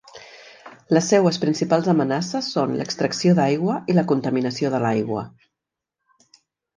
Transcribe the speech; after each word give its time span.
Les 0.97 1.09
seues 1.11 1.37
principals 1.43 1.89
amenaces 1.93 2.49
són 2.55 2.73
l'extracció 2.79 3.35
d'aigua 3.41 3.75
i 3.95 3.99
la 3.99 4.05
contaminació 4.13 4.73
de 4.77 4.81
l'aigua. 4.85 5.27